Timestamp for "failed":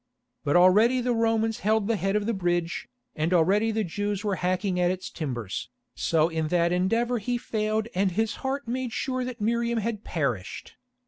7.37-7.87